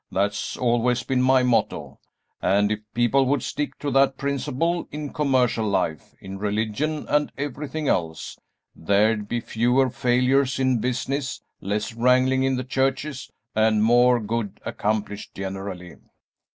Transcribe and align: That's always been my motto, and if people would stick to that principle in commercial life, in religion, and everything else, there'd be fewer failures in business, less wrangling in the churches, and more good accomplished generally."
That's 0.11 0.57
always 0.57 1.03
been 1.03 1.21
my 1.21 1.43
motto, 1.43 1.99
and 2.41 2.71
if 2.71 2.79
people 2.95 3.23
would 3.27 3.43
stick 3.43 3.77
to 3.77 3.91
that 3.91 4.17
principle 4.17 4.87
in 4.91 5.13
commercial 5.13 5.67
life, 5.69 6.15
in 6.19 6.39
religion, 6.39 7.05
and 7.07 7.31
everything 7.37 7.87
else, 7.87 8.35
there'd 8.75 9.27
be 9.27 9.39
fewer 9.41 9.91
failures 9.91 10.57
in 10.57 10.79
business, 10.81 11.43
less 11.61 11.93
wrangling 11.93 12.41
in 12.41 12.55
the 12.55 12.63
churches, 12.63 13.29
and 13.55 13.83
more 13.83 14.19
good 14.19 14.59
accomplished 14.65 15.35
generally." 15.35 15.97